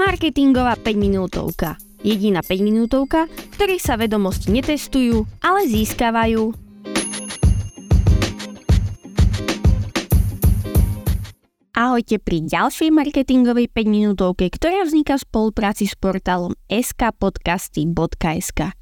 Marketingová 0.00 0.80
5 0.80 0.96
minútovka. 0.96 1.76
Jediná 2.00 2.40
5 2.40 2.64
minútovka, 2.64 3.28
v 3.28 3.52
ktorej 3.52 3.84
sa 3.84 4.00
vedomosti 4.00 4.48
netestujú, 4.48 5.28
ale 5.44 5.68
získavajú. 5.68 6.56
Ahojte 11.76 12.16
pri 12.16 12.48
ďalšej 12.48 12.88
marketingovej 12.88 13.68
5 13.68 13.76
minútovke, 13.92 14.48
ktorá 14.48 14.88
vzniká 14.88 15.20
v 15.20 15.24
spolupráci 15.28 15.84
s 15.84 15.92
portálom 16.00 16.56
skpodcasty.sk. 16.72 18.72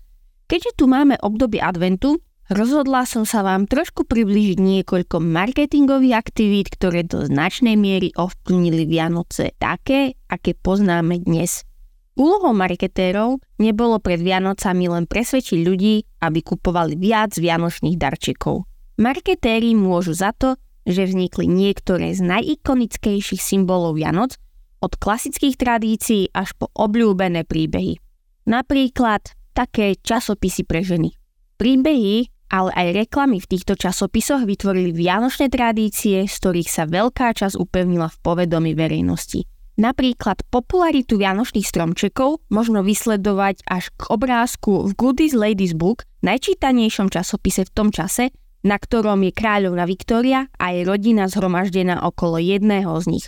Keďže 0.46 0.70
tu 0.78 0.87
máme 0.87 1.19
obdobie 1.19 1.59
adventu, 1.59 2.23
rozhodla 2.52 3.04
som 3.04 3.28
sa 3.28 3.44
vám 3.44 3.68
trošku 3.68 4.04
priblížiť 4.08 4.58
niekoľko 4.58 5.20
marketingových 5.20 6.14
aktivít, 6.16 6.68
ktoré 6.72 7.04
do 7.04 7.24
značnej 7.24 7.77
miery 7.77 8.12
ovplyvnili 8.16 8.88
Vianoce 8.88 9.56
také, 9.56 10.16
aké 10.28 10.56
poznáme 10.56 11.23
dnes. 11.23 11.64
Úlohou 12.18 12.50
marketérov 12.50 13.38
nebolo 13.62 14.02
pred 14.02 14.18
Vianocami 14.18 14.90
len 14.90 15.06
presvedčiť 15.06 15.59
ľudí, 15.62 16.02
aby 16.18 16.42
kupovali 16.42 16.98
viac 16.98 17.38
vianočných 17.38 17.95
darčekov. 17.95 18.66
Marketéri 18.98 19.78
môžu 19.78 20.18
za 20.18 20.34
to, 20.34 20.59
že 20.82 21.06
vznikli 21.06 21.46
niektoré 21.46 22.10
z 22.16 22.26
najikonickejších 22.26 23.38
symbolov 23.38 23.95
Vianoc, 23.95 24.34
od 24.78 24.95
klasických 24.95 25.59
tradícií 25.59 26.30
až 26.30 26.54
po 26.54 26.70
obľúbené 26.74 27.42
príbehy. 27.46 27.98
Napríklad 28.46 29.34
také 29.52 29.98
časopisy 29.98 30.62
pre 30.62 30.87
ženy. 30.87 31.10
Príbehy, 31.59 32.30
ale 32.48 32.73
aj 32.73 33.07
reklamy 33.07 33.41
v 33.41 33.51
týchto 33.57 33.77
časopisoch 33.77 34.45
vytvorili 34.48 34.93
vianočné 34.93 35.52
tradície, 35.52 36.25
z 36.25 36.34
ktorých 36.41 36.69
sa 36.69 36.84
veľká 36.88 37.37
časť 37.37 37.61
upevnila 37.61 38.09
v 38.09 38.21
povedomí 38.24 38.73
verejnosti. 38.73 39.45
Napríklad 39.79 40.43
popularitu 40.51 41.23
vianočných 41.23 41.63
stromčekov 41.63 42.43
možno 42.51 42.82
vysledovať 42.82 43.63
až 43.71 43.95
k 43.95 44.10
obrázku 44.10 44.90
v 44.90 44.93
Goodies 44.99 45.38
Ladies 45.38 45.79
Book, 45.79 46.02
najčítanejšom 46.27 47.15
časopise 47.15 47.63
v 47.63 47.71
tom 47.71 47.88
čase, 47.95 48.35
na 48.66 48.74
ktorom 48.74 49.23
je 49.23 49.30
kráľovna 49.30 49.87
Viktória 49.87 50.51
a 50.59 50.74
jej 50.74 50.83
rodina 50.83 51.30
zhromaždená 51.30 52.02
okolo 52.02 52.43
jedného 52.43 52.90
z 52.99 53.07
nich. 53.07 53.27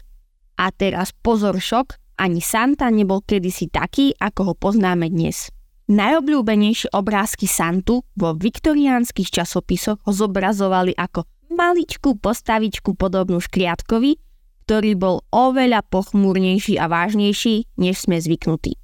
A 0.59 0.75
teraz 0.75 1.15
pozor 1.15 1.55
šok, 1.55 1.95
ani 2.19 2.43
Santa 2.43 2.91
nebol 2.91 3.23
kedysi 3.23 3.71
taký, 3.71 4.13
ako 4.19 4.53
ho 4.53 4.55
poznáme 4.59 5.07
dnes. 5.07 5.55
Najobľúbenejšie 5.91 6.95
obrázky 6.95 7.51
Santu 7.51 8.07
vo 8.15 8.31
viktoriánskych 8.39 9.27
časopisoch 9.27 9.99
ho 10.07 10.13
zobrazovali 10.15 10.95
ako 10.95 11.27
maličkú 11.51 12.15
postavičku 12.15 12.95
podobnú 12.95 13.43
škriatkovi, 13.43 14.15
ktorý 14.71 14.95
bol 14.95 15.27
oveľa 15.35 15.83
pochmúrnejší 15.91 16.79
a 16.79 16.87
vážnejší, 16.87 17.75
než 17.75 18.07
sme 18.07 18.23
zvyknutí. 18.23 18.79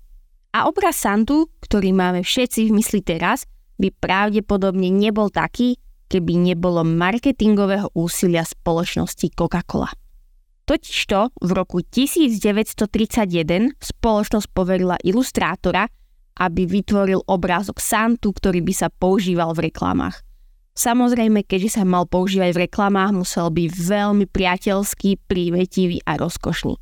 A 0.50 0.66
obraz 0.66 0.98
Santu, 0.98 1.46
ktorý 1.62 1.94
máme 1.94 2.26
všetci 2.26 2.74
v 2.74 2.82
mysli 2.82 3.06
teraz, 3.06 3.46
by 3.78 3.94
pravdepodobne 3.94 4.90
nebol 4.90 5.30
taký, 5.30 5.78
keby 6.10 6.34
nebolo 6.34 6.82
marketingového 6.82 7.86
úsilia 7.94 8.42
spoločnosti 8.42 9.30
Coca-Cola. 9.30 9.94
Totižto 10.66 11.38
v 11.38 11.50
roku 11.54 11.86
1931 11.86 13.78
spoločnosť 13.78 14.46
poverila 14.50 14.98
ilustrátora, 15.06 15.86
aby 16.36 16.68
vytvoril 16.68 17.24
obrázok 17.24 17.80
Santu, 17.80 18.36
ktorý 18.36 18.60
by 18.60 18.74
sa 18.76 18.88
používal 18.92 19.56
v 19.56 19.72
reklamách. 19.72 20.20
Samozrejme, 20.76 21.48
keďže 21.48 21.80
sa 21.80 21.88
mal 21.88 22.04
používať 22.04 22.52
v 22.52 22.62
reklamách, 22.68 23.24
musel 23.24 23.48
byť 23.48 23.68
veľmi 23.72 24.28
priateľský, 24.28 25.24
prívetivý 25.24 26.04
a 26.04 26.20
rozkošný. 26.20 26.76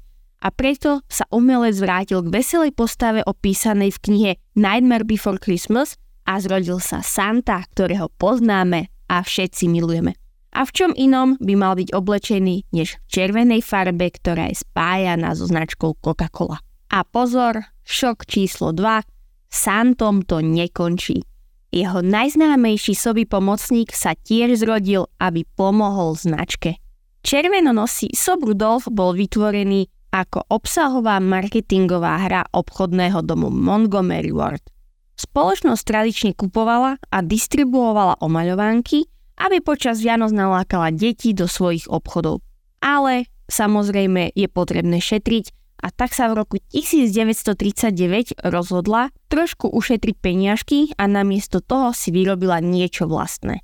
A 0.45 0.51
preto 0.51 1.01
sa 1.07 1.25
umelec 1.31 1.79
vrátil 1.79 2.21
k 2.21 2.29
veselej 2.35 2.75
postave 2.75 3.23
opísanej 3.23 3.95
v 3.97 4.03
knihe 4.03 4.33
Nightmare 4.59 5.07
Before 5.07 5.39
Christmas 5.39 5.97
a 6.27 6.43
zrodil 6.43 6.83
sa 6.83 7.01
Santa, 7.01 7.63
ktorého 7.73 8.11
poznáme 8.19 8.93
a 9.09 9.23
všetci 9.23 9.71
milujeme. 9.71 10.19
A 10.55 10.67
v 10.67 10.71
čom 10.75 10.91
inom 10.95 11.39
by 11.39 11.55
mal 11.55 11.75
byť 11.79 11.95
oblečený 11.95 12.71
než 12.75 12.99
v 13.07 13.07
červenej 13.11 13.63
farbe, 13.63 14.11
ktorá 14.11 14.51
je 14.51 14.59
spájaná 14.59 15.35
so 15.39 15.47
značkou 15.47 15.99
Coca-Cola. 15.99 16.59
A 16.95 17.03
pozor, 17.03 17.65
šok 17.83 18.23
číslo 18.29 18.71
2, 18.71 19.03
Santom 19.55 20.27
to 20.27 20.43
nekončí. 20.43 21.23
Jeho 21.71 22.03
najznámejší 22.03 22.99
sobý 22.99 23.23
pomocník 23.23 23.95
sa 23.95 24.19
tiež 24.19 24.59
zrodil, 24.59 25.07
aby 25.23 25.47
pomohol 25.55 26.19
značke. 26.19 26.83
Červenonosý 27.23 28.11
Sob 28.15 28.43
Rudolf 28.43 28.91
bol 28.91 29.15
vytvorený 29.15 29.87
ako 30.11 30.47
obsahová 30.51 31.19
marketingová 31.19 32.27
hra 32.27 32.43
obchodného 32.51 33.23
domu 33.27 33.51
Montgomery 33.51 34.31
Ward. 34.31 34.63
Spoločnosť 35.15 35.83
tradične 35.83 36.31
kupovala 36.35 36.99
a 37.11 37.19
distribuovala 37.23 38.19
omaľovánky, 38.23 39.07
aby 39.39 39.59
počas 39.63 40.03
Vianoc 40.03 40.31
nalákala 40.31 40.95
deti 40.95 41.35
do 41.35 41.47
svojich 41.51 41.91
obchodov. 41.91 42.43
Ale 42.83 43.27
samozrejme 43.51 44.35
je 44.35 44.47
potrebné 44.51 44.99
šetriť 45.03 45.64
a 45.85 45.93
tak 45.93 46.17
sa 46.17 46.33
v 46.33 46.41
roku 46.41 46.57
1939 46.73 48.41
rozhodla 48.49 49.13
trošku 49.29 49.69
ušetriť 49.69 50.17
peniažky 50.17 50.97
a 50.97 51.05
namiesto 51.05 51.61
toho 51.61 51.93
si 51.93 52.09
vyrobila 52.09 52.65
niečo 52.65 53.05
vlastné. 53.05 53.61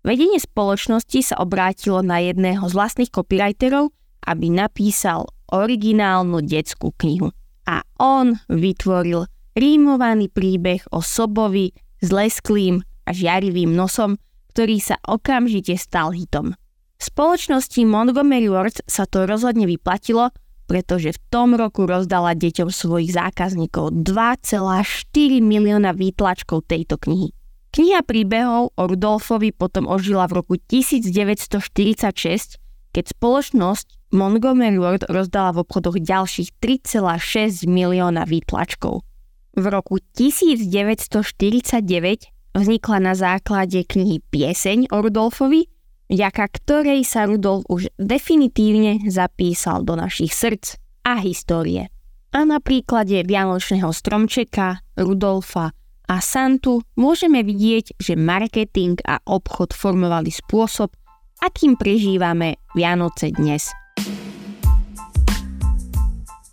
Vedenie 0.00 0.40
spoločnosti 0.40 1.20
sa 1.20 1.36
obrátilo 1.44 2.00
na 2.00 2.24
jedného 2.24 2.64
z 2.64 2.72
vlastných 2.72 3.12
copywriterov, 3.12 3.92
aby 4.24 4.48
napísal 4.48 5.28
originálnu 5.52 6.40
detskú 6.40 6.96
knihu. 6.96 7.36
A 7.68 7.84
on 8.00 8.40
vytvoril 8.48 9.28
rímovaný 9.52 10.32
príbeh 10.32 10.80
o 10.88 11.04
sobovi 11.04 11.76
s 12.00 12.08
lesklým 12.08 12.80
a 13.04 13.10
žiarivým 13.12 13.76
nosom, 13.76 14.16
ktorý 14.56 14.80
sa 14.80 14.96
okamžite 15.04 15.76
stal 15.76 16.16
hitom. 16.16 16.56
V 16.98 17.02
spoločnosti 17.04 17.84
Montgomery 17.84 18.48
Ward 18.48 18.80
sa 18.88 19.04
to 19.04 19.28
rozhodne 19.28 19.68
vyplatilo, 19.68 20.32
pretože 20.68 21.16
v 21.16 21.20
tom 21.32 21.56
roku 21.56 21.88
rozdala 21.88 22.36
deťom 22.36 22.68
svojich 22.68 23.16
zákazníkov 23.16 24.04
2,4 24.04 25.40
milióna 25.40 25.96
výtlačkov 25.96 26.68
tejto 26.68 27.00
knihy. 27.00 27.32
Kniha 27.72 28.04
príbehov 28.04 28.76
o 28.76 28.82
Rudolfovi 28.84 29.56
potom 29.56 29.88
ožila 29.88 30.28
v 30.28 30.44
roku 30.44 30.60
1946, 30.60 32.60
keď 32.92 33.04
spoločnosť 33.08 33.98
Montgomery 34.12 34.78
Ward 34.80 35.04
rozdala 35.08 35.52
v 35.52 35.58
obchodoch 35.64 35.96
ďalších 36.00 36.50
3,6 36.60 37.68
milióna 37.68 38.24
výtlačkov. 38.24 39.04
V 39.52 39.64
roku 39.68 40.00
1949 40.16 42.32
vznikla 42.56 42.98
na 43.04 43.12
základe 43.12 43.84
knihy 43.84 44.24
Pieseň 44.32 44.88
o 44.88 45.04
Rudolfovi, 45.04 45.68
vďaka 46.08 46.44
ktorej 46.48 47.04
sa 47.04 47.28
Rudolf 47.28 47.68
už 47.68 47.92
definitívne 48.00 49.04
zapísal 49.06 49.84
do 49.84 49.94
našich 49.94 50.32
srdc 50.32 50.80
a 51.04 51.20
histórie. 51.20 51.92
A 52.32 52.44
na 52.44 52.60
príklade 52.60 53.24
Vianočného 53.24 53.88
stromčeka, 53.88 54.84
Rudolfa 55.00 55.72
a 56.08 56.16
Santu 56.20 56.84
môžeme 56.96 57.40
vidieť, 57.40 57.96
že 57.96 58.20
marketing 58.20 59.00
a 59.04 59.20
obchod 59.24 59.72
formovali 59.72 60.28
spôsob, 60.28 60.92
akým 61.40 61.76
prežívame 61.76 62.60
Vianoce 62.76 63.32
dnes. 63.32 63.72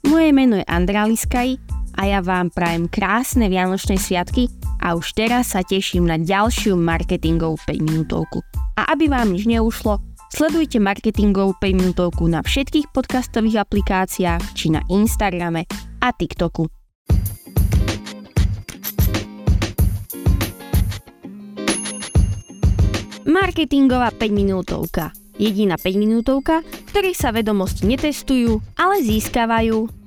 Moje 0.06 0.30
meno 0.32 0.56
je 0.56 0.66
Andrá 0.68 1.04
Liskaj 1.08 1.60
a 2.00 2.02
ja 2.08 2.20
vám 2.24 2.52
prajem 2.52 2.88
krásne 2.88 3.52
Vianočné 3.52 4.00
sviatky 4.00 4.65
a 4.86 4.94
už 4.94 5.18
teraz 5.18 5.58
sa 5.58 5.66
teším 5.66 6.06
na 6.06 6.22
ďalšiu 6.22 6.78
marketingovú 6.78 7.58
5 7.66 7.82
minútovku. 7.82 8.46
A 8.78 8.94
aby 8.94 9.10
vám 9.10 9.34
nič 9.34 9.50
neušlo, 9.50 9.98
sledujte 10.30 10.78
marketingovú 10.78 11.58
5 11.58 11.74
minútovku 11.74 12.30
na 12.30 12.46
všetkých 12.46 12.94
podcastových 12.94 13.66
aplikáciách 13.66 14.54
či 14.54 14.70
na 14.70 14.86
Instagrame 14.94 15.66
a 16.06 16.14
TikToku. 16.14 16.70
Marketingová 23.26 24.14
5 24.14 24.22
minútovka. 24.30 25.10
Jediná 25.42 25.82
5 25.82 25.98
minútovka, 25.98 26.62
v 26.62 26.88
ktorej 26.94 27.18
sa 27.18 27.34
vedomosti 27.34 27.90
netestujú, 27.90 28.62
ale 28.78 29.02
získavajú. 29.02 30.05